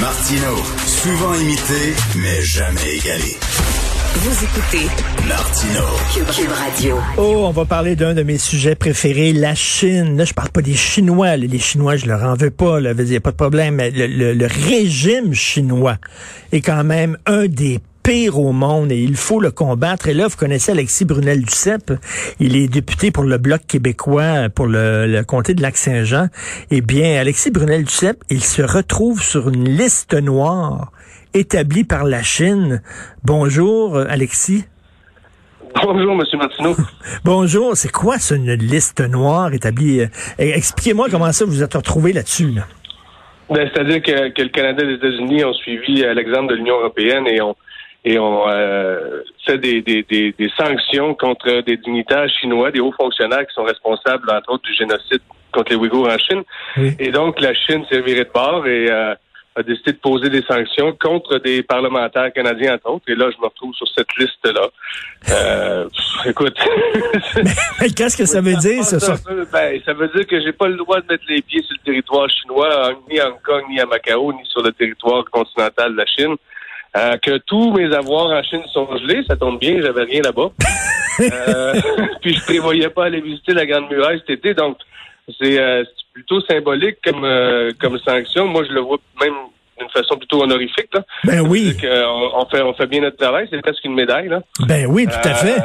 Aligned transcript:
Martino, 0.00 0.54
souvent 0.86 1.34
imité, 1.34 1.92
mais 2.16 2.40
jamais 2.42 2.96
égalé. 2.98 3.36
Vous 4.14 4.44
écoutez 4.44 4.86
Martino, 5.28 5.80
Cube, 6.14 6.26
Cube 6.34 6.52
Radio. 6.52 6.96
Oh, 7.16 7.44
on 7.46 7.50
va 7.50 7.64
parler 7.64 7.96
d'un 7.96 8.14
de 8.14 8.22
mes 8.22 8.38
sujets 8.38 8.74
préférés, 8.76 9.32
la 9.32 9.54
Chine. 9.56 10.16
Là, 10.16 10.24
je 10.24 10.34
parle 10.34 10.50
pas 10.50 10.62
des 10.62 10.74
Chinois. 10.74 11.36
là. 11.36 11.46
Les 11.46 11.58
Chinois, 11.58 11.96
je 11.96 12.06
leur 12.06 12.22
en 12.22 12.34
veux 12.34 12.50
pas. 12.50 12.78
Il 12.80 13.04
n'y 13.04 13.16
a 13.16 13.20
pas 13.20 13.30
de 13.32 13.36
problème. 13.36 13.74
Mais 13.76 13.90
le, 13.90 14.06
le- 14.06 14.34
le 14.34 14.46
régime 14.46 15.34
chinois 15.34 15.96
est 16.52 16.60
quand 16.60 16.84
même 16.84 17.16
un 17.26 17.46
des 17.46 17.80
pires 18.08 18.38
au 18.38 18.52
monde 18.52 18.90
et 18.90 18.96
il 18.96 19.16
faut 19.16 19.38
le 19.38 19.50
combattre. 19.50 20.08
Et 20.08 20.14
là, 20.14 20.28
vous 20.28 20.36
connaissez 20.38 20.72
Alexis 20.72 21.04
Brunel-Duceppe. 21.04 21.92
Il 22.40 22.56
est 22.56 22.66
député 22.66 23.10
pour 23.10 23.24
le 23.24 23.36
Bloc 23.36 23.60
québécois 23.68 24.48
pour 24.48 24.66
le, 24.66 25.06
le 25.06 25.24
comté 25.24 25.52
de 25.52 25.60
Lac-Saint-Jean. 25.60 26.28
Eh 26.70 26.80
bien, 26.80 27.20
Alexis 27.20 27.50
Brunel-Duceppe, 27.50 28.24
il 28.30 28.42
se 28.42 28.62
retrouve 28.62 29.22
sur 29.22 29.50
une 29.50 29.68
liste 29.68 30.14
noire 30.14 30.90
établie 31.34 31.84
par 31.84 32.04
la 32.04 32.22
Chine. 32.22 32.80
Bonjour, 33.24 33.98
Alexis. 33.98 34.64
Bonjour, 35.74 36.16
Monsieur 36.16 36.38
Martineau. 36.38 36.76
Bonjour, 37.26 37.76
c'est 37.76 37.92
quoi 37.92 38.18
ça, 38.18 38.36
une 38.36 38.54
liste 38.54 39.02
noire 39.02 39.52
établie? 39.52 40.00
euh, 40.00 40.06
Expliquez-moi 40.38 41.08
comment 41.10 41.30
ça 41.32 41.44
vous 41.44 41.50
vous 41.50 41.62
êtes 41.62 41.74
retrouvé 41.74 42.14
là-dessus. 42.14 42.52
Là. 42.52 42.62
Ben, 43.50 43.68
C'est-à-dire 43.70 44.00
que, 44.00 44.30
que 44.30 44.42
le 44.42 44.48
Canada 44.48 44.82
et 44.82 44.86
les 44.86 44.94
États-Unis 44.94 45.44
ont 45.44 45.52
suivi 45.52 46.04
euh, 46.04 46.14
l'exemple 46.14 46.52
de 46.52 46.54
l'Union 46.54 46.78
européenne 46.80 47.26
et 47.26 47.42
ont 47.42 47.54
et 48.04 48.18
ont 48.18 48.48
euh, 48.48 49.22
fait 49.44 49.58
des, 49.58 49.82
des, 49.82 50.02
des, 50.02 50.32
des 50.32 50.50
sanctions 50.56 51.14
contre 51.14 51.62
des 51.62 51.76
dignitaires 51.76 52.28
chinois, 52.40 52.70
des 52.70 52.80
hauts 52.80 52.92
fonctionnaires 52.92 53.46
qui 53.46 53.54
sont 53.54 53.64
responsables, 53.64 54.30
entre 54.30 54.52
autres, 54.52 54.64
du 54.64 54.74
génocide 54.74 55.20
contre 55.52 55.72
les 55.72 55.76
Ouïghours 55.76 56.08
en 56.08 56.18
Chine. 56.18 56.42
Oui. 56.76 56.94
Et 56.98 57.10
donc, 57.10 57.40
la 57.40 57.54
Chine 57.54 57.84
s'est 57.90 58.00
virée 58.00 58.24
de 58.24 58.30
bord 58.32 58.66
et 58.66 58.90
euh, 58.90 59.14
a 59.56 59.62
décidé 59.62 59.92
de 59.92 59.98
poser 59.98 60.30
des 60.30 60.42
sanctions 60.42 60.96
contre 61.00 61.38
des 61.38 61.62
parlementaires 61.62 62.32
canadiens, 62.32 62.74
entre 62.74 62.90
autres. 62.90 63.04
Et 63.08 63.14
là, 63.16 63.28
je 63.34 63.40
me 63.40 63.46
retrouve 63.46 63.74
sur 63.74 63.88
cette 63.88 64.06
liste-là. 64.16 64.68
Euh, 65.30 65.88
écoute. 66.24 66.56
Mais 67.80 67.90
Qu'est-ce 67.90 68.16
que 68.16 68.26
ça 68.26 68.40
veut 68.40 68.54
dire, 68.54 68.84
ça? 68.84 69.00
ça? 69.00 69.16
Ben, 69.52 69.80
ça 69.84 69.92
veut 69.94 70.08
dire 70.08 70.26
que 70.26 70.40
j'ai 70.40 70.52
pas 70.52 70.68
le 70.68 70.76
droit 70.76 71.00
de 71.00 71.06
mettre 71.10 71.24
les 71.28 71.42
pieds 71.42 71.62
sur 71.62 71.74
le 71.74 71.84
territoire 71.84 72.28
chinois, 72.30 72.92
ni 73.10 73.18
à 73.18 73.28
Hong 73.28 73.42
Kong, 73.44 73.64
ni 73.68 73.80
à 73.80 73.86
Macao, 73.86 74.32
ni 74.32 74.44
sur 74.44 74.62
le 74.62 74.70
territoire 74.72 75.24
continental 75.30 75.92
de 75.92 75.96
la 75.96 76.06
Chine. 76.06 76.36
Euh, 76.96 77.16
que 77.18 77.38
tous 77.38 77.72
mes 77.72 77.94
avoirs 77.94 78.30
en 78.30 78.42
Chine 78.42 78.62
sont 78.72 78.88
gelés, 78.96 79.22
ça 79.28 79.36
tombe 79.36 79.58
bien, 79.58 79.80
j'avais 79.82 80.04
rien 80.04 80.22
là-bas. 80.22 80.50
Euh, 81.20 81.74
puis 82.22 82.32
je 82.32 82.44
prévoyais 82.44 82.90
pas 82.90 83.06
aller 83.06 83.20
visiter 83.20 83.52
la 83.52 83.66
Grande 83.66 83.90
Muraille 83.90 84.20
cet 84.20 84.38
été, 84.38 84.54
donc 84.54 84.76
c'est 85.40 85.58
euh, 85.58 85.82
plutôt 86.12 86.40
symbolique 86.42 86.98
comme 87.04 87.24
euh, 87.24 87.72
comme 87.80 87.98
sanction. 87.98 88.46
Moi, 88.46 88.62
je 88.68 88.72
le 88.72 88.82
vois 88.82 88.98
même 89.20 89.34
d'une 89.80 89.90
façon 89.90 90.16
plutôt 90.16 90.44
honorifique. 90.44 90.94
Là. 90.94 91.02
Ben 91.24 91.40
oui, 91.40 91.76
on, 91.82 92.30
on 92.34 92.46
fait 92.46 92.62
on 92.62 92.72
fait 92.72 92.86
bien 92.86 93.00
notre 93.00 93.16
travail, 93.16 93.48
c'est 93.50 93.60
presque 93.60 93.84
une 93.84 93.94
médaille. 93.94 94.28
Là. 94.28 94.42
ben 94.68 94.86
oui, 94.86 95.06
tout 95.06 95.28
à 95.28 95.34
fait. 95.34 95.60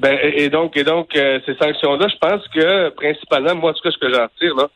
Ben, 0.00 0.18
et 0.22 0.48
donc, 0.48 0.78
et 0.78 0.84
donc 0.84 1.10
ces 1.12 1.54
sanctions-là, 1.60 2.08
je 2.08 2.16
pense 2.16 2.48
que 2.48 2.88
principalement, 2.88 3.54
moi, 3.54 3.72
en 3.72 3.74
tout 3.74 3.82
cas, 3.82 3.90
ce 3.90 3.98
que 3.98 4.10
j'en 4.10 4.22
retire, 4.22 4.56
là, 4.56 4.68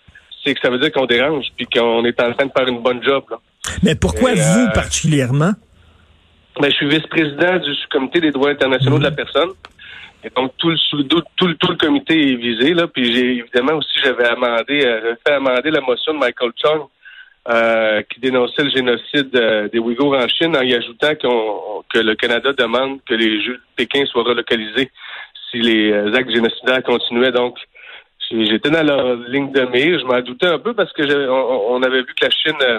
c'est 0.47 0.55
que 0.55 0.61
ça 0.61 0.71
veut 0.71 0.79
dire 0.79 0.93
qu'on 0.93 1.07
dérange, 1.07 1.47
puis 1.57 1.67
qu'on 1.67 2.05
est 2.05 2.21
en 2.23 2.33
train 2.33 2.47
de 2.47 2.53
faire 2.57 2.69
une 2.69 2.81
bonne 2.81 3.03
job. 3.03 3.25
Là. 3.31 3.39
Mais 3.83 3.97
pourquoi 3.97 4.33
et, 4.33 4.37
vous 4.37 4.67
euh, 4.69 4.73
particulièrement? 4.73 5.53
Ben, 6.61 6.71
je 6.71 6.77
suis 6.77 6.89
vice-président 6.89 7.57
du 7.59 7.73
comité 7.91 8.21
des 8.21 8.31
droits 8.31 8.51
internationaux 8.51 8.99
de 8.99 9.03
la 9.05 9.11
personne. 9.11 9.51
Et 10.25 10.31
donc, 10.35 10.53
tout 10.57 10.71
le, 10.71 10.77
tout, 11.09 11.23
tout 11.37 11.47
le, 11.49 11.55
tout 11.57 11.71
le 11.71 11.77
comité 11.77 12.33
est 12.33 12.37
visé, 12.37 12.73
là. 12.75 12.87
Puis 12.87 13.13
j'ai 13.13 13.37
évidemment 13.39 13.75
aussi, 13.75 13.99
j'avais 14.03 14.27
amendé, 14.27 14.85
euh, 14.87 15.15
fait 15.27 15.35
amender 15.35 15.71
la 15.71 15.81
motion 15.81 16.15
de 16.15 16.19
Michael 16.19 16.53
Chung 16.57 16.83
euh, 17.49 18.03
qui 18.11 18.21
dénonçait 18.21 18.65
le 18.65 18.71
génocide 18.71 19.37
euh, 19.37 19.69
des 19.69 19.79
Ouïghours 19.79 20.15
en 20.17 20.27
Chine 20.29 20.57
en 20.57 20.63
y 20.63 20.75
ajoutant 20.75 21.15
qu'on- 21.21 21.83
que 21.93 21.99
le 21.99 22.15
Canada 22.17 22.53
demande 22.55 23.01
que 23.09 23.15
les 23.15 23.43
Jeux 23.45 23.55
de 23.57 23.63
Pékin 23.77 24.05
soient 24.07 24.25
relocalisés 24.25 24.91
si 25.51 25.59
les 25.61 25.93
actes 26.15 26.31
génocidaires 26.31 26.83
continuaient. 26.83 27.31
Donc, 27.33 27.57
j'étais 28.31 28.71
dans 28.71 28.83
leur 28.83 29.15
ligne 29.29 29.53
de 29.53 29.63
mire. 29.63 29.99
Je 30.01 30.05
m'en 30.05 30.21
doutais 30.21 30.47
un 30.47 30.59
peu 30.59 30.75
parce 30.75 30.93
que 30.93 31.29
on, 31.29 31.75
on 31.77 31.83
avait 31.83 32.01
vu 32.01 32.15
que 32.19 32.25
la 32.25 32.31
Chine 32.31 32.57
euh, 32.63 32.79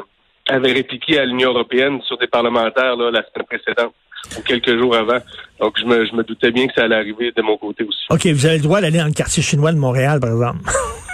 avait 0.50 0.74
répliqué 0.74 1.20
à 1.20 1.26
l'Union 1.26 1.52
européenne 1.52 2.02
sur 2.04 2.18
des 2.18 2.28
parlementaires 2.28 2.96
là, 2.96 3.12
la 3.12 3.24
semaine 3.24 3.46
précédente 3.48 3.94
ou 4.38 4.42
quelques 4.42 4.78
jours 4.78 4.96
avant. 4.96 5.20
Donc, 5.60 5.78
je 5.80 5.86
me, 5.86 6.06
je 6.06 6.14
me 6.14 6.24
doutais 6.24 6.52
bien 6.52 6.68
que 6.68 6.74
ça 6.74 6.84
allait 6.84 6.96
arriver 6.96 7.32
de 7.36 7.42
mon 7.42 7.58
côté 7.58 7.84
aussi. 7.84 8.00
OK, 8.10 8.26
vous 8.28 8.46
avez 8.46 8.58
le 8.58 8.64
droit 8.64 8.82
d'aller 8.82 8.98
dans 9.00 9.06
le 9.06 9.14
quartier 9.14 9.42
chinois 9.44 9.72
de 9.72 9.78
Montréal, 9.78 10.20
par 10.20 10.32
exemple. 10.32 10.60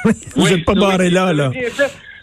vous 0.36 0.50
n'êtes 0.50 0.66
pas 0.66 0.74
barré 0.74 1.10
là, 1.10 1.34
là. 1.34 1.52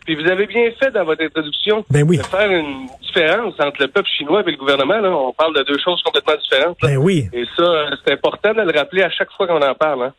Puis 0.06 0.14
vous 0.14 0.28
avez 0.28 0.46
bien 0.46 0.70
fait 0.82 0.90
dans 0.90 1.04
votre 1.04 1.22
introduction 1.22 1.84
Ben 1.90 2.04
oui. 2.08 2.16
de 2.18 2.22
faire 2.22 2.50
une 2.50 2.86
différence 3.02 3.54
entre 3.60 3.82
le 3.82 3.88
peuple 3.88 4.08
chinois 4.08 4.42
et 4.46 4.50
le 4.50 4.56
gouvernement. 4.56 4.98
Là. 4.98 5.10
On 5.10 5.32
parle 5.32 5.54
de 5.54 5.62
deux 5.62 5.78
choses 5.78 6.02
complètement 6.02 6.34
différentes. 6.42 6.82
là. 6.82 6.88
Ben 6.88 6.96
oui. 6.96 7.28
Et 7.32 7.44
ça, 7.56 7.62
euh, 7.62 7.90
c'est 8.04 8.14
important 8.14 8.52
de 8.54 8.62
le 8.62 8.76
rappeler 8.76 9.02
à 9.02 9.10
chaque 9.10 9.30
fois 9.36 9.46
qu'on 9.46 9.60
en 9.62 9.74
parle. 9.74 10.04
Hein. 10.04 10.14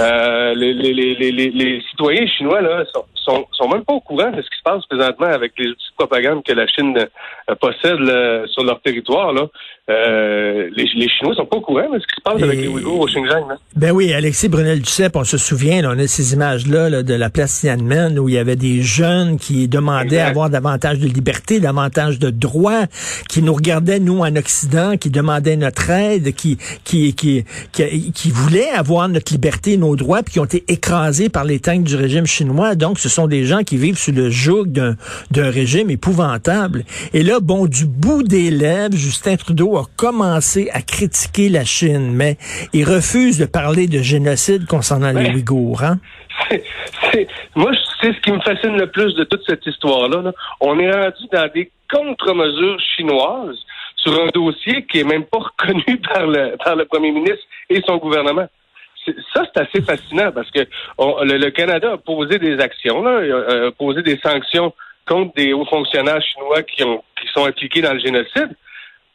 Euh, 0.00 0.54
les, 0.54 1.82
citoyens 1.90 2.26
chinois 2.26 2.60
là 2.60 2.84
sont, 3.14 3.68
même 3.68 3.84
pas 3.84 3.92
au 3.92 4.00
courant 4.00 4.30
de 4.30 4.42
ce 4.42 4.50
qui 4.50 4.58
se 4.58 4.62
passe 4.64 4.84
présentement 4.86 5.28
avec 5.28 5.52
les 5.58 5.68
outils 5.68 5.90
de 5.90 5.96
propagande 5.96 6.42
que 6.42 6.52
la 6.52 6.66
Chine 6.66 6.96
euh, 6.98 7.54
possède 7.54 8.48
sur 8.48 8.64
leur 8.64 8.80
territoire. 8.80 9.32
Là. 9.32 9.46
Euh, 9.90 10.68
les, 10.76 10.88
les 10.94 11.08
Chinois 11.08 11.34
sont 11.34 11.46
pas 11.46 11.56
au 11.56 11.60
courant 11.60 11.88
de 11.92 11.98
ce 11.98 12.06
qui 12.06 12.16
se 12.16 12.22
passe 12.22 12.42
avec 12.42 12.60
les 12.60 12.68
Ouïghours 12.68 13.00
au 13.00 13.06
Xinjiang. 13.06 13.48
Là. 13.48 13.56
Ben 13.74 13.90
oui, 13.90 14.12
Alexis 14.12 14.48
Brunel-Duceppe, 14.48 15.16
on 15.16 15.24
se 15.24 15.36
souvient, 15.36 15.82
là, 15.82 15.92
on 15.94 15.98
a 15.98 16.06
ces 16.06 16.32
images-là 16.32 16.88
là, 16.88 17.02
de 17.02 17.14
la 17.14 17.28
place 17.30 17.60
Tiananmen 17.60 18.18
où 18.18 18.28
il 18.28 18.36
y 18.36 18.38
avait 18.38 18.56
des 18.56 18.82
jeunes 18.82 19.38
qui 19.38 19.68
demandaient 19.68 20.16
Exact. 20.16 20.30
avoir 20.30 20.50
davantage 20.50 20.98
de 21.00 21.06
liberté, 21.06 21.60
davantage 21.60 22.18
de 22.18 22.30
droits, 22.30 22.86
qui 23.28 23.42
nous 23.42 23.54
regardaient, 23.54 23.98
nous, 23.98 24.20
en 24.20 24.36
Occident, 24.36 24.96
qui 24.96 25.10
demandaient 25.10 25.56
notre 25.56 25.90
aide, 25.90 26.34
qui, 26.34 26.56
qui, 26.84 27.14
qui, 27.14 27.44
qui, 27.72 28.12
qui 28.12 28.30
voulaient 28.30 28.70
avoir 28.70 29.08
notre 29.08 29.32
liberté, 29.32 29.76
nos 29.76 29.96
droits, 29.96 30.22
puis 30.22 30.34
qui 30.34 30.40
ont 30.40 30.44
été 30.44 30.64
écrasés 30.68 31.28
par 31.28 31.44
les 31.44 31.58
tanks 31.58 31.82
du 31.82 31.96
régime 31.96 32.26
chinois. 32.26 32.74
Donc, 32.76 32.98
ce 32.98 33.08
sont 33.08 33.26
des 33.26 33.44
gens 33.44 33.62
qui 33.64 33.76
vivent 33.76 33.98
sous 33.98 34.12
le 34.12 34.30
joug 34.30 34.66
d'un 34.66 34.96
d'un 35.30 35.50
régime 35.50 35.90
épouvantable. 35.90 36.84
Et 37.12 37.22
là, 37.22 37.40
bon, 37.40 37.66
du 37.66 37.86
bout 37.86 38.22
des 38.22 38.50
lèvres, 38.50 38.96
Justin 38.96 39.36
Trudeau 39.36 39.76
a 39.80 39.84
commencé 39.96 40.70
à 40.72 40.82
critiquer 40.82 41.48
la 41.48 41.64
Chine, 41.64 42.12
mais 42.12 42.36
il 42.72 42.84
refuse 42.84 43.38
de 43.38 43.46
parler 43.46 43.86
de 43.86 43.98
génocide 44.02 44.66
concernant 44.66 45.10
les 45.12 45.28
Ouais. 45.28 45.34
Ouïghours. 45.34 45.82
Hein? 45.82 45.98
Moi, 47.54 47.72
c'est 48.00 48.12
ce 48.14 48.20
qui 48.20 48.32
me 48.32 48.40
fascine 48.40 48.76
le 48.76 48.86
plus 48.90 49.14
de 49.14 49.24
toute 49.24 49.42
cette 49.46 49.64
histoire-là. 49.66 50.22
là. 50.22 50.32
On 50.60 50.78
est 50.78 50.90
rendu 50.90 51.24
dans 51.32 51.48
des 51.52 51.70
contre-mesures 51.92 52.78
chinoises 52.96 53.58
sur 53.96 54.12
un 54.22 54.28
dossier 54.32 54.86
qui 54.86 55.00
est 55.00 55.04
même 55.04 55.24
pas 55.24 55.38
reconnu 55.38 55.84
par 56.14 56.26
le, 56.26 56.56
par 56.64 56.76
le 56.76 56.84
premier 56.86 57.10
ministre 57.12 57.44
et 57.68 57.82
son 57.86 57.96
gouvernement. 57.98 58.46
Ça, 59.34 59.44
c'est 59.54 59.60
assez 59.62 59.82
fascinant 59.82 60.30
parce 60.32 60.50
que 60.50 60.60
on- 60.98 61.22
le, 61.24 61.36
le 61.38 61.50
Canada 61.50 61.92
a 61.92 61.96
posé 61.98 62.38
des 62.38 62.58
actions, 62.60 63.02
là, 63.02 63.18
a, 63.20 63.66
a 63.68 63.70
posé 63.72 64.02
des 64.02 64.18
sanctions 64.22 64.72
contre 65.08 65.34
des 65.34 65.52
hauts 65.52 65.64
fonctionnaires 65.66 66.22
chinois 66.22 66.62
qui, 66.62 66.84
ont, 66.84 67.02
qui 67.20 67.26
sont 67.34 67.44
impliqués 67.46 67.82
dans 67.82 67.92
le 67.94 67.98
génocide. 68.00 68.50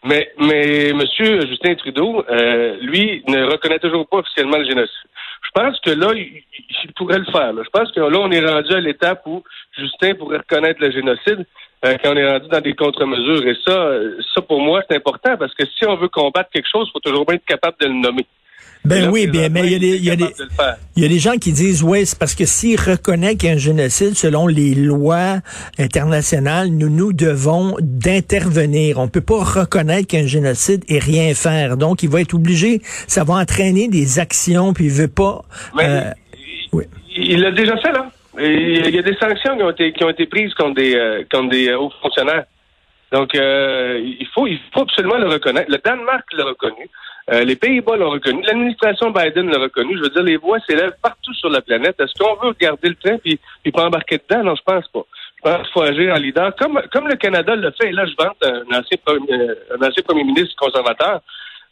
Mais, 0.05 0.31
mais 0.37 0.89
M. 0.89 1.01
Justin 1.09 1.75
Trudeau, 1.75 2.23
euh, 2.29 2.77
lui, 2.81 3.23
ne 3.27 3.43
reconnaît 3.45 3.79
toujours 3.79 4.07
pas 4.07 4.17
officiellement 4.17 4.57
le 4.57 4.65
génocide. 4.65 5.09
Je 5.43 5.61
pense 5.61 5.79
que 5.79 5.91
là, 5.91 6.11
il, 6.13 6.43
il 6.83 6.93
pourrait 6.93 7.19
le 7.19 7.25
faire. 7.25 7.53
là. 7.53 7.63
Je 7.63 7.69
pense 7.69 7.91
que 7.91 7.99
là, 7.99 8.19
on 8.19 8.31
est 8.31 8.45
rendu 8.45 8.73
à 8.73 8.79
l'étape 8.79 9.21
où 9.25 9.43
Justin 9.77 10.13
pourrait 10.15 10.37
reconnaître 10.37 10.79
le 10.79 10.91
génocide 10.91 11.45
euh, 11.85 11.97
quand 12.03 12.13
on 12.13 12.17
est 12.17 12.29
rendu 12.29 12.47
dans 12.49 12.61
des 12.61 12.75
contre-mesures. 12.75 13.47
Et 13.47 13.55
ça, 13.65 13.71
euh, 13.71 14.17
ça 14.33 14.41
pour 14.41 14.61
moi, 14.61 14.81
c'est 14.87 14.97
important 14.97 15.37
parce 15.37 15.53
que 15.55 15.65
si 15.65 15.85
on 15.85 15.95
veut 15.95 16.09
combattre 16.09 16.49
quelque 16.51 16.69
chose, 16.71 16.87
il 16.87 16.91
faut 16.91 16.99
toujours 16.99 17.25
bien 17.25 17.35
être 17.35 17.45
capable 17.45 17.77
de 17.79 17.87
le 17.87 17.93
nommer. 17.93 18.25
Ben 18.85 19.01
là, 19.01 19.11
oui, 19.11 19.25
bien, 19.25 19.49
mais 19.49 19.65
il 19.65 19.71
y 19.71 19.75
a 19.75 19.79
des, 19.79 19.95
il 19.97 20.05
y 20.05 20.11
a 20.11 20.15
des, 20.15 20.27
il 20.95 21.01
y 21.01 21.05
a 21.05 21.09
des 21.09 21.17
gens 21.17 21.37
qui 21.37 21.51
disent, 21.51 21.81
oui, 21.81 22.05
c'est 22.05 22.17
parce 22.19 22.35
que 22.35 22.45
s'il 22.45 22.79
reconnaît 22.79 23.35
qu'il 23.35 23.49
y 23.49 23.51
a 23.51 23.55
un 23.55 23.57
génocide 23.57 24.15
selon 24.15 24.45
les 24.45 24.75
lois 24.75 25.39
internationales, 25.79 26.69
nous, 26.69 26.89
nous 26.89 27.11
devons 27.11 27.75
d'intervenir. 27.81 28.99
On 28.99 29.07
peut 29.07 29.21
pas 29.21 29.43
reconnaître 29.43 30.07
qu'il 30.07 30.19
y 30.19 30.21
a 30.21 30.25
un 30.25 30.27
génocide 30.27 30.83
et 30.87 30.99
rien 30.99 31.33
faire. 31.33 31.77
Donc, 31.77 32.03
il 32.03 32.09
va 32.09 32.21
être 32.21 32.35
obligé, 32.35 32.81
ça 33.07 33.23
va 33.23 33.35
entraîner 33.35 33.87
des 33.87 34.19
actions, 34.19 34.73
puis 34.73 34.85
il 34.85 34.91
veut 34.91 35.07
pas... 35.07 35.41
Mais 35.75 35.85
euh, 35.87 36.01
oui. 36.71 36.83
il 37.17 37.31
il 37.31 37.41
l'a 37.41 37.51
déjà 37.51 37.77
fait, 37.77 37.91
là. 37.91 38.11
Il 38.37 38.93
y 38.93 38.99
a 38.99 39.01
des 39.01 39.15
sanctions 39.15 39.55
qui 39.57 39.63
ont 39.63 39.69
été, 39.71 39.93
qui 39.93 40.03
ont 40.03 40.09
été 40.09 40.25
prises 40.25 40.53
contre 40.53 40.75
des, 40.75 40.93
euh, 40.95 41.23
contre 41.31 41.49
des 41.49 41.69
euh, 41.69 41.79
hauts 41.79 41.91
fonctionnaires. 42.01 42.43
Donc, 43.11 43.35
euh, 43.35 43.99
il, 44.03 44.27
faut, 44.33 44.47
il 44.47 44.59
faut 44.73 44.81
absolument 44.81 45.17
le 45.17 45.27
reconnaître. 45.27 45.71
Le 45.71 45.77
Danemark 45.77 46.25
l'a 46.33 46.45
reconnu. 46.45 46.89
Euh, 47.31 47.43
les 47.43 47.55
Pays-Bas 47.55 47.97
l'ont 47.97 48.11
reconnu. 48.11 48.43
L'administration 48.43 49.11
Biden 49.11 49.49
l'a 49.49 49.59
reconnu. 49.59 49.97
Je 49.97 50.03
veux 50.03 50.09
dire, 50.09 50.23
les 50.23 50.37
voix 50.37 50.59
s'élèvent 50.67 50.95
partout 51.01 51.33
sur 51.33 51.49
la 51.49 51.61
planète. 51.61 51.95
Est-ce 51.99 52.13
qu'on 52.19 52.35
veut 52.45 52.53
garder 52.59 52.89
le 52.89 52.95
train 52.95 53.17
puis, 53.17 53.39
puis 53.63 53.71
pas 53.71 53.85
embarquer 53.85 54.19
dedans? 54.19 54.43
Non, 54.43 54.55
je 54.55 54.61
pense 54.63 54.87
pas. 54.89 55.05
Je 55.37 55.41
pense 55.49 55.61
qu'il 55.63 55.71
faut 55.73 55.81
agir 55.81 56.13
en 56.13 56.17
leader, 56.17 56.55
comme, 56.55 56.81
comme 56.91 57.07
le 57.07 57.15
Canada 57.15 57.55
le 57.55 57.71
fait. 57.71 57.89
Et 57.89 57.91
là, 57.91 58.05
je 58.05 58.13
vante 58.23 58.37
un 58.43 58.77
ancien, 58.77 58.97
premier, 59.03 59.33
un 59.33 59.87
ancien 59.87 60.03
premier 60.03 60.23
ministre 60.23 60.55
conservateur, 60.57 61.21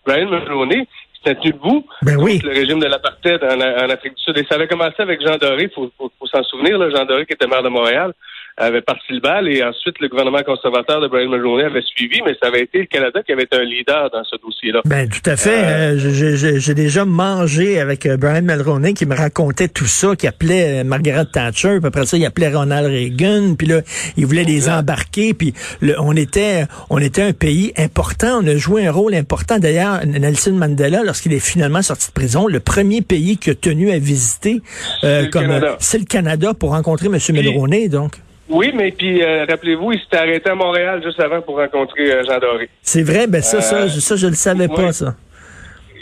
Brian 0.05 0.29
Mulroney, 0.29 0.87
qui 1.13 1.21
s'est 1.23 1.35
tenu 1.35 1.53
debout 1.53 1.85
Ben 2.03 2.17
oui. 2.17 2.39
le 2.43 2.51
régime 2.51 2.79
de 2.79 2.87
l'apartheid 2.87 3.43
en, 3.43 3.59
en 3.59 3.89
Afrique 3.89 4.15
du 4.15 4.23
Sud. 4.23 4.37
Et 4.37 4.45
ça 4.45 4.55
avait 4.55 4.67
commencé 4.67 4.95
avec 4.99 5.21
Jean 5.21 5.37
Doré, 5.37 5.63
il 5.63 5.69
faut, 5.71 5.91
faut, 5.97 6.11
faut 6.19 6.27
s'en 6.27 6.43
souvenir, 6.43 6.77
là, 6.77 6.89
Jean 6.89 7.05
Doré 7.05 7.25
qui 7.25 7.33
était 7.33 7.47
maire 7.47 7.63
de 7.63 7.69
Montréal 7.69 8.13
avait 8.57 8.81
parti 8.81 9.01
le 9.13 9.19
bal 9.19 9.47
et 9.49 9.63
ensuite 9.63 9.99
le 9.99 10.07
gouvernement 10.09 10.43
conservateur 10.45 11.01
de 11.01 11.07
Brian 11.07 11.29
Mulroney 11.29 11.63
avait 11.63 11.81
suivi, 11.81 12.21
mais 12.25 12.35
ça 12.41 12.49
avait 12.49 12.61
été 12.61 12.79
le 12.79 12.85
Canada 12.85 13.21
qui 13.25 13.31
avait 13.31 13.43
été 13.43 13.57
un 13.57 13.63
leader 13.63 14.09
dans 14.11 14.23
ce 14.23 14.35
dossier-là. 14.41 14.81
Ben 14.85 15.09
tout 15.09 15.27
à 15.27 15.35
fait. 15.35 15.63
Euh, 15.63 15.97
j'ai- 15.97 16.59
j'ai 16.59 16.73
déjà 16.75 17.03
mangé 17.05 17.79
avec 17.79 18.05
euh, 18.05 18.15
Brian 18.17 18.43
Mulroney 18.43 18.93
qui 18.93 19.05
me 19.07 19.15
racontait 19.15 19.67
tout 19.69 19.85
ça, 19.87 20.15
qui 20.15 20.27
appelait 20.27 20.81
euh, 20.81 20.83
Margaret 20.83 21.25
Thatcher, 21.25 21.77
puis 21.79 21.87
après 21.87 22.05
ça 22.05 22.15
il 22.17 22.25
appelait 22.25 22.53
Ronald 22.53 22.87
Reagan, 22.87 23.55
puis 23.57 23.67
là 23.67 23.81
il 24.17 24.25
voulait 24.25 24.43
les 24.43 24.69
embarquer, 24.69 25.33
puis 25.33 25.53
le- 25.81 25.99
on 25.99 26.15
était 26.15 26.65
on 26.91 26.99
était 26.99 27.23
un 27.23 27.33
pays 27.33 27.73
important, 27.77 28.39
on 28.43 28.47
a 28.47 28.55
joué 28.55 28.85
un 28.85 28.91
rôle 28.91 29.15
important. 29.15 29.57
D'ailleurs 29.57 30.05
Nelson 30.05 30.51
Mandela, 30.53 31.03
lorsqu'il 31.03 31.33
est 31.33 31.39
finalement 31.39 31.81
sorti 31.81 32.07
de 32.09 32.13
prison, 32.13 32.47
le 32.47 32.59
premier 32.59 33.01
pays 33.01 33.37
qu'il 33.37 33.53
a 33.53 33.55
tenu 33.55 33.91
à 33.91 33.97
visiter, 33.97 34.61
euh, 35.03 35.19
C'est 35.19 35.21
le 35.23 35.29
comme 35.31 35.41
Canada. 35.47 35.67
euh, 35.71 35.75
c'est 35.79 35.97
le 35.97 36.05
Canada 36.05 36.53
pour 36.53 36.69
rencontrer 36.71 37.07
M. 37.07 37.17
Mulroney, 37.31 37.89
donc. 37.89 38.17
Oui, 38.53 38.71
mais 38.73 38.91
puis 38.91 39.21
euh, 39.23 39.45
rappelez-vous, 39.49 39.91
il 39.93 39.99
s'était 39.99 40.17
arrêté 40.17 40.49
à 40.49 40.55
Montréal 40.55 41.01
juste 41.03 41.19
avant 41.19 41.41
pour 41.41 41.57
rencontrer 41.57 42.11
euh, 42.13 42.23
Jean 42.25 42.39
Doré. 42.39 42.69
C'est 42.81 43.03
vrai, 43.03 43.27
ben 43.27 43.41
ça, 43.41 43.61
ça, 43.61 43.81
Euh, 43.83 43.87
je- 43.87 43.99
ça, 43.99 44.15
je 44.15 44.27
le 44.27 44.33
savais 44.33 44.67
pas, 44.67 44.91
ça. 44.91 45.15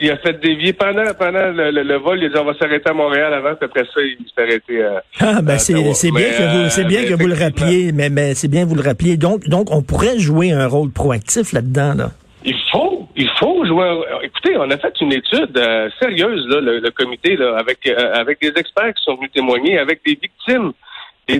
Il 0.03 0.09
a 0.09 0.17
fait 0.17 0.33
dévier 0.41 0.73
pendant 0.73 1.03
pendant 1.17 1.47
le, 1.51 1.69
le- 1.71 1.83
le 1.83 1.95
vol, 1.97 2.17
il 2.19 2.25
a 2.25 2.29
dit 2.29 2.35
on 2.37 2.43
va 2.45 2.53
s'arrêter 2.55 2.89
à 2.89 2.93
Montréal 2.93 3.33
avant, 3.33 3.53
puis 3.55 3.65
après 3.65 3.83
ça, 3.85 4.01
il 4.01 4.17
s'est 4.35 4.41
arrêté 4.41 4.83
à 4.83 5.03
Ah, 5.19 5.41
ben 5.43 5.57
c'est 5.59 5.73
bien 5.73 5.83
que 5.83 6.51
vous, 6.51 6.63
euh, 6.65 6.69
c'est 6.69 6.83
bien 6.85 7.05
que 7.05 7.13
vous 7.13 7.27
le 7.27 7.35
rappeliez, 7.35 7.91
mais, 7.93 8.09
mais 8.09 8.33
c'est 8.33 8.47
bien 8.47 8.63
que 8.63 8.69
vous 8.69 8.75
le 8.75 8.81
rappeliez. 8.81 9.15
Donc, 9.17 9.47
donc, 9.47 9.71
on 9.71 9.81
pourrait 9.83 10.17
jouer 10.17 10.51
un 10.51 10.67
rôle 10.67 10.91
proactif 10.91 11.53
là-dedans, 11.53 11.93
là. 11.95 12.11
Il 12.43 12.55
faut, 12.71 13.07
il 13.15 13.29
faut 13.39 13.63
jouer. 13.65 13.83
un- 13.87 14.21
Écoutez, 14.23 14.57
on 14.57 14.69
a 14.71 14.77
fait 14.79 14.93
une 15.01 15.13
étude 15.13 15.55
euh, 15.55 15.87
sérieuse, 15.99 16.47
là, 16.49 16.59
le, 16.59 16.79
le 16.79 16.89
comité, 16.89 17.35
là, 17.37 17.55
avec 17.59 17.77
euh, 17.87 18.13
avec 18.15 18.41
des 18.41 18.51
experts 18.59 18.93
qui 18.95 19.03
sont 19.03 19.15
venus 19.15 19.31
témoigner, 19.31 19.77
avec 19.77 20.01
des 20.03 20.17
victimes, 20.19 20.71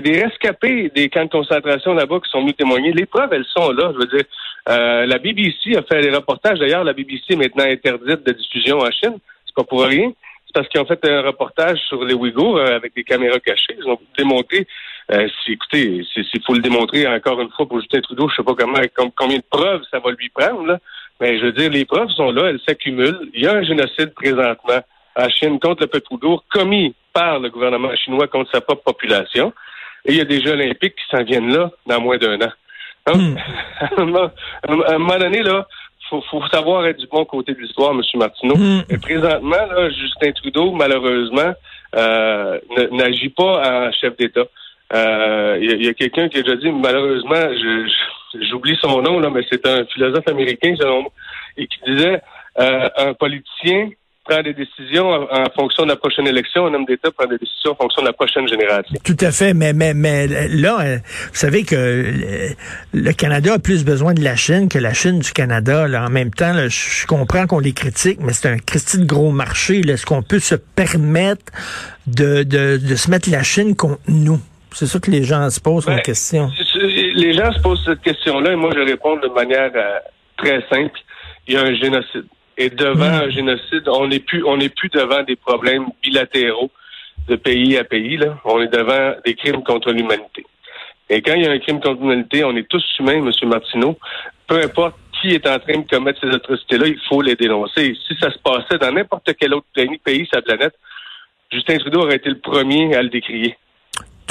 des 0.12 0.22
rescapés 0.24 0.90
des 0.94 1.08
camps 1.08 1.24
de 1.24 1.30
concentration 1.30 1.94
là-bas 1.94 2.20
qui 2.24 2.30
sont 2.30 2.40
venus 2.40 2.56
témoigner. 2.56 2.92
Les 2.92 3.06
preuves, 3.06 3.32
elles 3.32 3.44
sont 3.56 3.70
là. 3.72 3.92
Je 3.94 3.98
veux 3.98 4.06
dire, 4.06 4.24
euh, 4.68 5.06
la 5.06 5.18
BBC 5.18 5.76
a 5.76 5.82
fait 5.82 6.00
des 6.02 6.10
reportages. 6.14 6.58
D'ailleurs, 6.58 6.84
la 6.84 6.92
BBC 6.92 7.24
est 7.30 7.36
maintenant 7.36 7.64
interdite 7.64 8.24
de 8.26 8.32
diffusion 8.32 8.78
en 8.78 8.90
Chine. 8.90 9.18
C'est 9.46 9.54
pas 9.54 9.64
pour 9.64 9.84
rien. 9.84 10.12
C'est 10.46 10.54
parce 10.54 10.68
qu'ils 10.68 10.80
ont 10.80 10.86
fait 10.86 11.04
un 11.08 11.22
reportage 11.22 11.78
sur 11.88 12.04
les 12.04 12.14
Ouïghours 12.14 12.58
euh, 12.58 12.76
avec 12.76 12.94
des 12.94 13.04
caméras 13.04 13.38
cachées. 13.40 13.76
Ils 13.78 13.86
ont 13.88 13.98
démontré. 14.16 14.66
Euh, 15.10 15.28
si- 15.44 15.52
écoutez, 15.52 16.02
il 16.16 16.40
faut 16.46 16.54
le 16.54 16.60
démontrer 16.60 17.06
encore 17.06 17.40
une 17.40 17.50
fois 17.50 17.66
pour 17.66 17.80
Justin 17.80 18.00
Trudeau. 18.00 18.28
Je 18.28 18.36
sais 18.36 18.42
pas 18.44 18.54
comment, 18.54 18.78
com- 18.94 19.10
combien 19.16 19.38
de 19.38 19.44
preuves 19.50 19.82
ça 19.90 19.98
va 19.98 20.10
lui 20.12 20.28
prendre. 20.28 20.64
Là. 20.66 20.78
Mais 21.20 21.38
je 21.38 21.44
veux 21.46 21.52
dire, 21.52 21.70
les 21.70 21.84
preuves 21.84 22.08
sont 22.10 22.30
là, 22.32 22.48
elles 22.50 22.60
s'accumulent. 22.66 23.30
Il 23.34 23.42
y 23.42 23.46
a 23.46 23.52
un 23.54 23.62
génocide 23.62 24.12
présentement 24.14 24.80
en 25.16 25.28
Chine 25.28 25.58
contre 25.60 25.82
le 25.82 25.86
peuple 25.88 26.06
ouïghour 26.12 26.44
commis 26.50 26.94
par 27.12 27.38
le 27.38 27.50
gouvernement 27.50 27.94
chinois 27.96 28.26
contre 28.28 28.50
sa 28.50 28.60
propre 28.62 28.82
population. 28.84 29.52
Et 30.04 30.12
il 30.12 30.18
y 30.18 30.20
a 30.20 30.24
des 30.24 30.40
Jeux 30.40 30.52
olympiques 30.52 30.94
qui 30.96 31.16
s'en 31.16 31.22
viennent 31.22 31.52
là 31.52 31.70
dans 31.86 32.00
moins 32.00 32.18
d'un 32.18 32.40
an. 32.40 32.52
Donc, 33.06 33.38
à, 33.80 33.88
un 33.96 34.04
moment, 34.04 34.30
à 34.64 34.92
un 34.94 34.98
moment 34.98 35.18
donné, 35.18 35.42
là, 35.42 35.66
faut, 36.08 36.22
faut 36.30 36.46
savoir 36.48 36.86
être 36.86 36.98
du 36.98 37.06
bon 37.06 37.24
côté 37.24 37.54
de 37.54 37.60
l'histoire, 37.60 37.92
M. 37.92 38.00
Martineau. 38.14 38.56
Hmm. 38.56 38.82
Et 38.90 38.98
présentement, 38.98 39.50
là, 39.50 39.90
Justin 39.90 40.32
Trudeau, 40.32 40.72
malheureusement, 40.72 41.54
euh, 41.96 42.58
n'agit 42.90 43.30
pas 43.30 43.88
en 43.88 43.92
chef 43.92 44.16
d'État. 44.16 44.44
Euh, 44.92 45.58
Il 45.60 45.82
y 45.82 45.86
a, 45.86 45.90
a 45.90 45.94
quelqu'un 45.94 46.28
qui 46.28 46.38
a 46.38 46.42
déjà 46.42 46.56
dit, 46.56 46.70
malheureusement, 46.70 47.48
j'oublie 48.50 48.76
son 48.80 49.00
nom, 49.02 49.20
là, 49.20 49.30
mais 49.30 49.44
c'est 49.50 49.66
un 49.66 49.84
philosophe 49.86 50.28
américain, 50.28 50.74
selon 50.78 51.02
moi, 51.02 51.12
et 51.56 51.66
qui 51.66 51.78
disait 51.86 52.20
euh, 52.58 52.88
un 52.98 53.14
politicien 53.14 53.90
prend 54.24 54.42
des 54.42 54.54
décisions 54.54 55.08
en, 55.08 55.50
fonction 55.54 55.84
de 55.84 55.88
la 55.88 55.96
prochaine 55.96 56.26
élection, 56.26 56.66
un 56.66 56.74
homme 56.74 56.84
d'État 56.84 57.10
prend 57.10 57.26
des 57.26 57.38
décisions 57.38 57.72
en 57.72 57.74
fonction 57.76 58.02
de 58.02 58.06
la 58.06 58.12
prochaine 58.12 58.46
génération. 58.48 58.96
Tout 59.04 59.16
à 59.20 59.30
fait, 59.30 59.54
mais 59.54 59.72
mais 59.72 59.94
mais 59.94 60.26
là, 60.48 60.80
euh, 60.80 60.96
vous 60.96 61.34
savez 61.34 61.64
que 61.64 61.74
le, 61.74 62.54
le 62.92 63.12
Canada 63.12 63.54
a 63.54 63.58
plus 63.58 63.84
besoin 63.84 64.14
de 64.14 64.22
la 64.22 64.36
Chine 64.36 64.68
que 64.68 64.78
la 64.78 64.94
Chine 64.94 65.18
du 65.18 65.32
Canada. 65.32 65.88
Là. 65.88 66.06
En 66.06 66.10
même 66.10 66.30
temps, 66.30 66.52
là, 66.52 66.68
je 66.68 67.06
comprends 67.06 67.46
qu'on 67.46 67.58
les 67.58 67.72
critique, 67.72 68.18
mais 68.20 68.32
c'est 68.32 68.48
un 68.48 68.58
Christy 68.58 68.98
de 68.98 69.06
gros 69.06 69.30
marché. 69.30 69.80
Est-ce 69.80 70.06
qu'on 70.06 70.22
peut 70.22 70.38
se 70.38 70.54
permettre 70.54 71.52
de, 72.06 72.42
de, 72.42 72.78
de 72.78 72.96
se 72.96 73.10
mettre 73.10 73.30
la 73.30 73.42
Chine 73.42 73.76
contre 73.76 74.00
nous? 74.08 74.40
C'est 74.74 74.86
ça 74.86 74.98
que 74.98 75.10
les 75.10 75.22
gens 75.22 75.50
se 75.50 75.60
posent 75.60 75.84
comme 75.84 75.96
Ben, 75.96 76.02
question. 76.02 76.50
Les 77.14 77.34
gens 77.34 77.52
se 77.52 77.60
posent 77.60 77.84
cette 77.84 78.00
question-là 78.00 78.52
et 78.52 78.56
moi 78.56 78.70
je 78.74 78.80
réponds 78.80 79.16
de 79.16 79.28
manière 79.28 79.70
euh, 79.74 79.98
très 80.38 80.62
simple. 80.70 80.98
Il 81.46 81.54
y 81.54 81.56
a 81.56 81.62
un 81.62 81.74
génocide. 81.74 82.24
Et 82.56 82.70
devant 82.70 83.08
Mm. 83.08 83.22
un 83.24 83.30
génocide, 83.30 83.88
on 83.88 84.06
n'est 84.08 84.20
plus 84.20 84.44
on 84.44 84.56
n'est 84.56 84.68
plus 84.68 84.88
devant 84.90 85.22
des 85.22 85.36
problèmes 85.36 85.86
bilatéraux 86.02 86.70
de 87.28 87.36
pays 87.36 87.76
à 87.78 87.84
pays. 87.84 88.16
Là. 88.16 88.38
On 88.44 88.60
est 88.60 88.72
devant 88.72 89.14
des 89.24 89.34
crimes 89.34 89.62
contre 89.62 89.90
l'humanité. 89.92 90.44
Et 91.08 91.20
quand 91.22 91.34
il 91.34 91.44
y 91.44 91.46
a 91.46 91.50
un 91.50 91.58
crime 91.58 91.80
contre 91.80 92.00
l'humanité, 92.00 92.44
on 92.44 92.56
est 92.56 92.68
tous 92.68 92.84
humains, 92.98 93.24
M. 93.26 93.30
Martineau. 93.48 93.98
Peu 94.46 94.60
importe 94.62 94.96
qui 95.20 95.28
est 95.34 95.46
en 95.46 95.58
train 95.58 95.78
de 95.78 95.86
commettre 95.88 96.20
ces 96.20 96.34
atrocités-là, 96.34 96.86
il 96.88 96.98
faut 97.08 97.22
les 97.22 97.36
dénoncer. 97.36 97.86
Et 97.86 97.94
si 98.06 98.16
ça 98.18 98.30
se 98.30 98.38
passait 98.38 98.78
dans 98.78 98.90
n'importe 98.92 99.30
quel 99.38 99.54
autre 99.54 99.66
pays, 99.74 99.98
pays 99.98 100.26
sur 100.26 100.36
la 100.36 100.42
planète, 100.42 100.74
Justin 101.52 101.78
Trudeau 101.78 102.00
aurait 102.00 102.16
été 102.16 102.28
le 102.28 102.38
premier 102.38 102.94
à 102.94 103.02
le 103.02 103.08
décrier. 103.08 103.56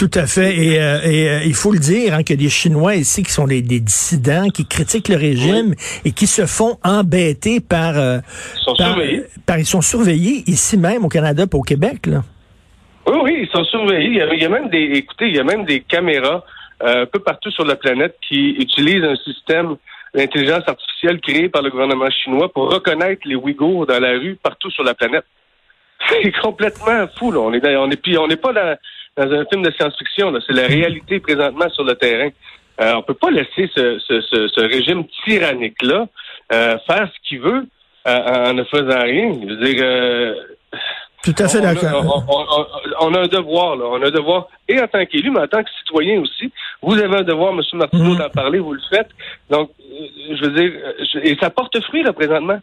Tout 0.02 0.10
à 0.16 0.26
fait. 0.26 0.58
Et, 0.58 0.82
euh, 0.82 1.00
et, 1.04 1.30
euh, 1.30 1.40
il 1.46 1.54
faut 1.54 1.72
le 1.72 1.78
dire 1.78 2.16
hein, 2.16 2.24
qu'il 2.24 2.36
y 2.36 2.40
a 2.40 2.44
des 2.46 2.50
Chinois 2.50 2.96
ici 2.96 3.22
qui 3.22 3.32
sont 3.32 3.46
des, 3.46 3.62
des 3.62 3.80
dissidents, 3.80 4.48
qui 4.50 4.66
critiquent 4.66 5.10
le 5.10 5.16
régime 5.16 5.76
et 6.04 6.12
qui 6.12 6.26
se 6.26 6.48
font 6.48 6.80
embêter 6.84 7.60
par, 7.60 8.00
euh, 8.00 8.18
Ils 8.56 8.60
sont 8.64 8.74
par, 8.74 8.88
surveillés. 8.96 9.24
par- 9.46 9.60
Ils 9.60 9.66
sont 9.68 9.82
surveillés 9.82 10.44
ici 10.48 10.76
même 10.76 11.06
au 11.06 11.08
Canada 11.08 11.44
et 11.44 11.56
au 11.56 11.62
Québec. 11.62 12.08
Là. 12.08 12.24
Oui, 13.06 13.18
oui, 13.22 13.40
ils 13.44 13.50
sont 13.56 13.64
surveillés. 13.66 14.08
Il 14.08 14.16
y 14.16 14.22
a, 14.24 14.34
il 14.34 14.42
y 14.42 14.46
a 14.46 14.50
même 14.50 14.70
des, 14.70 14.90
écoutez, 14.96 15.28
il 15.28 15.36
y 15.36 15.40
a 15.40 15.44
même 15.44 15.66
des 15.66 15.82
caméras 15.82 16.44
un 16.84 17.06
peu 17.06 17.20
partout 17.20 17.52
sur 17.52 17.64
la 17.64 17.76
planète 17.76 18.16
qui 18.28 18.56
utilisent 18.58 19.04
un 19.04 19.16
système 19.18 19.76
d'intelligence 20.16 20.64
artificielle 20.68 21.22
créé 21.22 21.48
par 21.48 21.62
le 21.62 21.70
gouvernement 21.70 22.10
chinois 22.10 22.52
pour 22.52 22.74
reconnaître 22.74 23.22
les 23.26 23.36
Ouïghours 23.36 23.86
dans 23.86 24.00
la 24.00 24.14
rue 24.14 24.36
partout 24.42 24.72
sur 24.72 24.84
la 24.84 24.96
planète. 24.96 25.26
C'est 26.10 26.32
complètement 26.42 27.06
fou, 27.20 27.32
là. 27.32 27.40
On 27.42 27.54
est, 27.54 27.76
on 27.78 27.92
est, 27.92 28.02
puis 28.02 28.18
on 28.18 28.28
n'est 28.28 28.36
pas 28.36 28.52
dans, 28.52 28.76
dans 29.18 29.32
un 29.32 29.46
film 29.46 29.62
de 29.64 29.72
science-fiction. 29.72 30.34
C'est 30.48 30.54
la 30.54 30.68
réalité 30.68 31.20
présentement 31.20 31.70
sur 31.70 31.84
le 31.84 31.96
terrain. 31.96 32.30
Euh, 32.80 32.94
on 32.96 33.02
peut 33.04 33.14
pas 33.14 33.30
laisser 33.30 33.70
ce, 33.76 34.00
ce, 34.00 34.22
ce, 34.22 34.48
ce 34.48 34.62
régime 34.62 35.04
tyrannique-là 35.26 36.08
euh, 36.54 36.78
faire 36.88 37.08
ce 37.14 37.28
qu'il 37.28 37.42
veut 37.42 37.68
euh, 38.08 38.50
en 38.50 38.54
ne 38.54 38.64
faisant 38.64 39.02
rien. 39.02 39.34
Je 39.34 39.48
veux 39.54 39.66
dire, 39.74 39.84
euh, 39.84 40.36
Tout 41.24 41.36
à 41.38 41.48
fait 41.48 41.62
d'accord. 41.62 42.26
on- 42.28 43.06
on- 43.06 43.10
on 43.10 43.14
a 43.14 43.20
un 43.22 43.28
devoir, 43.28 43.76
là. 43.76 43.86
On 43.88 44.02
a 44.02 44.08
un 44.08 44.12
devoir, 44.12 44.48
et 44.68 44.80
en 44.82 44.88
tant 44.88 45.06
qu'élu, 45.06 45.30
mais 45.30 45.42
en 45.42 45.48
tant 45.48 45.62
que 45.64 45.70
citoyen 45.80 46.20
aussi. 46.22 46.52
Vous 46.82 46.98
avez 46.98 47.18
un 47.18 47.24
devoir, 47.24 47.52
M. 47.54 47.62
Martineau, 47.74 48.14
Mhm. 48.14 48.18
d'en 48.18 48.30
parler, 48.30 48.60
vous 48.60 48.74
le 48.74 48.82
faites. 48.90 49.10
Donc, 49.50 49.70
euh, 49.80 50.36
je 50.36 50.46
veux 50.46 50.52
dire, 50.52 50.72
et 51.24 51.38
ça 51.40 51.50
porte 51.52 51.80
fruit, 51.82 52.02
là, 52.04 52.14
présentement. 52.14 52.60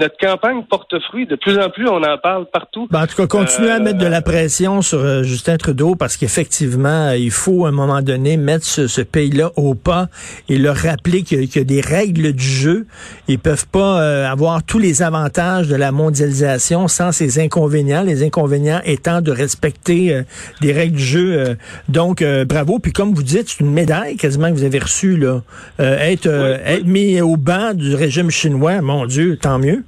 Notre 0.00 0.16
campagne 0.18 0.62
porte 0.68 0.92
fruit. 1.08 1.26
De 1.26 1.36
plus 1.36 1.56
en 1.58 1.70
plus, 1.70 1.88
on 1.88 2.02
en 2.02 2.18
parle 2.18 2.46
partout. 2.52 2.88
Ben, 2.90 3.02
en 3.02 3.06
tout 3.06 3.14
cas, 3.16 3.26
continuez 3.28 3.70
à 3.70 3.76
Euh, 3.76 3.80
mettre 3.80 3.98
de 3.98 4.06
la 4.06 4.22
pression 4.22 4.82
sur 4.82 4.98
euh, 4.98 5.22
Justin 5.22 5.56
Trudeau 5.56 5.94
parce 5.94 6.16
qu'effectivement, 6.16 7.08
euh, 7.10 7.16
il 7.16 7.30
faut 7.30 7.64
à 7.64 7.68
un 7.68 7.72
moment 7.72 8.02
donné 8.02 8.36
mettre 8.36 8.64
ce, 8.66 8.88
ce 8.88 9.02
pays-là 9.02 9.52
au 9.56 9.74
pas 9.76 10.08
et 10.48 10.58
leur 10.58 10.74
rappeler 10.76 11.22
qu'il 11.22 11.42
y, 11.44 11.46
y 11.46 11.58
a 11.60 11.64
des 11.64 11.80
règles 11.80 12.32
du 12.32 12.44
jeu. 12.44 12.86
Ils 13.28 13.38
peuvent 13.38 13.68
pas 13.68 14.00
euh, 14.02 14.26
avoir 14.28 14.64
tous 14.64 14.80
les 14.80 15.02
avantages 15.02 15.68
de 15.68 15.76
la 15.76 15.92
mondialisation 15.92 16.88
sans 16.88 17.12
ses 17.12 17.38
inconvénients. 17.38 18.02
Les 18.02 18.24
inconvénients 18.24 18.80
étant 18.84 19.20
de 19.20 19.30
respecter 19.30 20.12
euh, 20.12 20.22
des 20.60 20.72
règles 20.72 20.96
du 20.96 21.04
jeu. 21.04 21.32
euh. 21.38 21.54
donc, 21.88 22.20
euh, 22.20 22.44
bravo. 22.44 22.80
Puis 22.80 22.92
comme 22.92 23.14
vous 23.14 23.22
dites, 23.22 23.48
c'est 23.48 23.60
une 23.60 23.70
médaille 23.72 24.16
quasiment 24.16 24.48
que 24.48 24.54
vous 24.54 24.64
avez 24.64 24.80
reçue 24.80 25.16
là. 25.16 25.42
Euh, 25.78 25.98
être, 26.00 26.26
oui. 26.28 26.60
être 26.66 26.84
mis 26.86 27.20
au 27.20 27.36
banc 27.36 27.74
du 27.74 27.94
régime 27.94 28.30
chinois, 28.30 28.80
mon 28.80 29.06
Dieu, 29.06 29.36
tant 29.40 29.60
mieux. 29.60 29.83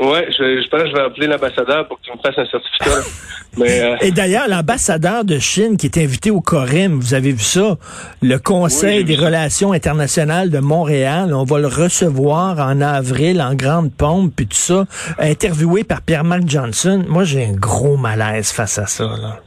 Ouais, 0.00 0.26
je, 0.30 0.62
je 0.62 0.68
pense 0.68 0.82
que 0.82 0.88
je 0.88 0.94
vais 0.94 1.02
appeler 1.02 1.26
l'ambassadeur 1.26 1.86
pour 1.86 2.00
qu'il 2.00 2.12
me 2.12 2.18
fasse 2.18 2.38
un 2.38 2.46
certificat. 2.46 3.08
Mais 3.58 3.82
euh, 3.82 3.96
Et 4.00 4.10
d'ailleurs, 4.10 4.48
l'ambassadeur 4.48 5.24
de 5.24 5.38
Chine 5.38 5.76
qui 5.76 5.86
est 5.86 5.98
invité 5.98 6.30
au 6.30 6.40
Corim, 6.40 6.98
vous 6.98 7.12
avez 7.12 7.32
vu 7.32 7.42
ça, 7.42 7.76
le 8.22 8.38
Conseil 8.38 9.00
Oui, 9.00 9.04
des 9.04 9.16
relations 9.16 9.72
internationales 9.72 10.48
de 10.48 10.58
Montréal, 10.58 11.34
on 11.34 11.44
va 11.44 11.58
le 11.58 11.66
recevoir 11.66 12.58
en 12.58 12.80
avril 12.80 13.42
en 13.42 13.54
grande 13.54 13.92
pompe, 13.94 14.32
puis 14.34 14.46
tout 14.46 14.56
ça, 14.56 14.86
interviewé 15.18 15.84
par 15.84 16.00
Pierre-Marc 16.00 16.48
Johnson. 16.48 17.04
Moi, 17.06 17.24
j'ai 17.24 17.44
un 17.44 17.52
gros 17.52 17.98
malaise 17.98 18.52
face 18.52 18.78
à 18.78 18.86
ça. 18.86 19.04
Là. 19.04 19.40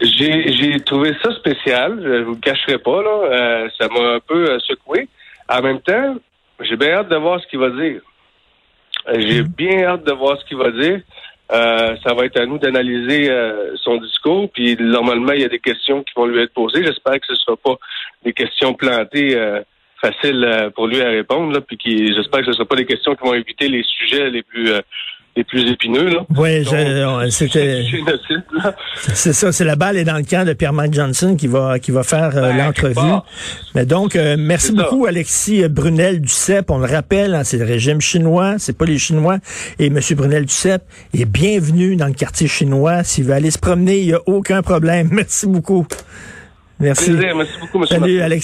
J'ai 0.00 0.52
j'ai 0.54 0.80
trouvé 0.80 1.14
ça 1.22 1.32
spécial, 1.36 2.00
je 2.02 2.22
vous 2.22 2.32
le 2.32 2.40
cacherai 2.40 2.78
pas, 2.78 3.02
là. 3.02 3.20
Euh, 3.30 3.68
ça 3.78 3.86
m'a 3.88 4.14
un 4.16 4.20
peu 4.26 4.50
euh, 4.50 4.58
secoué. 4.58 5.08
En 5.48 5.62
même 5.62 5.80
temps, 5.80 6.16
j'ai 6.60 6.76
bien 6.76 6.94
hâte 6.94 7.08
de 7.08 7.16
voir 7.16 7.40
ce 7.40 7.46
qu'il 7.46 7.60
va 7.60 7.70
dire. 7.70 8.00
J'ai 9.14 9.42
bien 9.42 9.84
hâte 9.84 10.04
de 10.04 10.12
voir 10.12 10.38
ce 10.40 10.44
qu'il 10.46 10.58
va 10.58 10.70
dire. 10.70 11.00
Euh, 11.52 11.96
ça 12.04 12.14
va 12.14 12.24
être 12.24 12.40
à 12.40 12.46
nous 12.46 12.58
d'analyser 12.58 13.28
euh, 13.28 13.76
son 13.76 13.98
discours. 13.98 14.50
Puis 14.52 14.76
normalement, 14.80 15.32
il 15.32 15.42
y 15.42 15.44
a 15.44 15.48
des 15.48 15.58
questions 15.58 16.02
qui 16.02 16.12
vont 16.16 16.26
lui 16.26 16.40
être 16.40 16.54
posées. 16.54 16.84
J'espère 16.84 17.14
que 17.14 17.26
ce 17.26 17.32
ne 17.32 17.36
sera 17.36 17.56
pas 17.56 17.76
des 18.24 18.32
questions 18.32 18.72
plantées 18.74 19.36
euh, 19.36 19.60
faciles 20.00 20.44
euh, 20.44 20.70
pour 20.70 20.86
lui 20.86 21.00
à 21.02 21.08
répondre. 21.08 21.52
Là, 21.52 21.60
puis 21.60 21.78
j'espère 22.14 22.40
que 22.40 22.46
ce 22.46 22.50
ne 22.50 22.56
sera 22.56 22.64
pas 22.64 22.76
des 22.76 22.86
questions 22.86 23.14
qui 23.14 23.24
vont 23.24 23.34
éviter 23.34 23.68
les 23.68 23.82
sujets 23.82 24.30
les 24.30 24.42
plus 24.42 24.70
euh, 24.70 24.80
les 25.36 25.44
plus 25.44 25.70
épineux. 25.70 26.08
Là. 26.10 26.26
Oui, 26.36 26.62
je- 26.64 27.28
c'était. 27.30 27.84
C'est 29.14 29.32
ça, 29.32 29.50
c'est 29.50 29.64
la 29.64 29.76
balle 29.76 29.96
est 29.96 30.04
dans 30.04 30.16
le 30.16 30.22
camp 30.24 30.46
de 30.46 30.52
Pierre-Mike 30.52 30.94
Johnson 30.94 31.34
qui 31.36 31.46
va 31.46 31.78
qui 31.78 31.90
va 31.90 32.02
faire 32.02 32.36
euh, 32.36 32.50
Ben, 32.52 32.58
l'entrevue. 32.66 33.12
Mais 33.74 33.86
donc, 33.86 34.14
euh, 34.14 34.36
merci 34.38 34.68
ça. 34.68 34.72
beaucoup 34.74 35.06
Alexis 35.06 35.66
Brunel 35.68 36.20
Duceppe. 36.20 36.70
On 36.70 36.78
le 36.78 36.86
rappelle, 36.86 37.34
hein, 37.34 37.44
c'est 37.44 37.56
le 37.58 37.64
régime 37.64 38.00
chinois, 38.00 38.56
c'est 38.58 38.76
pas 38.76 38.84
les 38.84 38.98
Chinois. 38.98 39.38
Et 39.78 39.90
Monsieur 39.90 40.14
Brunel 40.16 40.44
Duceppe 40.44 40.84
est 41.18 41.24
bienvenu 41.24 41.96
dans 41.96 42.06
le 42.06 42.12
quartier 42.12 42.46
chinois. 42.46 43.02
S'il 43.04 43.24
veut 43.24 43.34
aller 43.34 43.50
se 43.50 43.58
promener, 43.58 43.98
il 44.00 44.06
n'y 44.06 44.12
a 44.14 44.20
aucun 44.26 44.62
problème. 44.62 45.08
Merci 45.12 45.46
beaucoup. 45.46 45.86
Merci. 46.80 47.12
Plaisir. 47.12 47.36
Merci 47.36 47.52
beaucoup, 47.60 47.78
M. 47.78 47.86
Salut 47.86 48.20
Alexis. 48.20 48.40